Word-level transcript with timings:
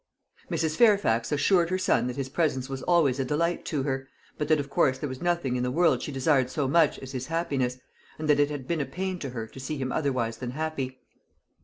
Mrs. 0.49 0.75
Fairfax 0.77 1.31
assured 1.31 1.69
her 1.69 1.77
son 1.77 2.07
that 2.07 2.15
his 2.15 2.27
presence 2.27 2.67
was 2.67 2.81
always 2.81 3.19
a 3.19 3.23
delight 3.23 3.65
to 3.65 3.83
her, 3.83 4.07
but 4.35 4.47
that, 4.47 4.59
of 4.59 4.67
course, 4.67 4.97
there 4.97 5.07
was 5.07 5.21
nothing 5.21 5.55
in 5.55 5.61
the 5.61 5.69
world 5.69 6.01
she 6.01 6.11
desired 6.11 6.49
so 6.49 6.67
much 6.67 6.97
as 6.97 7.11
his 7.11 7.27
happiness, 7.27 7.77
and 8.17 8.27
that 8.27 8.39
it 8.39 8.49
had 8.49 8.67
been 8.67 8.81
a 8.81 8.85
pain 8.87 9.19
to 9.19 9.29
her 9.29 9.45
to 9.45 9.59
see 9.59 9.77
him 9.77 9.91
otherwise 9.91 10.37
than 10.37 10.49
happy. 10.49 10.99